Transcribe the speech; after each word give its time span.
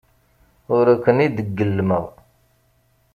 Ur 0.75 0.87
ken-id-gellmeɣ. 1.03 2.05